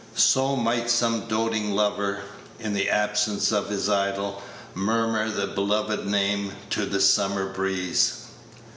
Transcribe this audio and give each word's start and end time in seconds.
So 0.15 0.55
might 0.55 0.89
some 0.89 1.27
doting 1.27 1.75
lover, 1.75 2.21
in 2.59 2.73
the 2.73 2.89
absence 2.89 3.51
of 3.51 3.69
his 3.69 3.87
idol, 3.87 4.41
murmur 4.73 5.29
the 5.29 5.45
beloved 5.45 6.07
name 6.07 6.53
to 6.71 6.87
the 6.87 6.99
summer 6.99 7.53
breeze. 7.53 8.23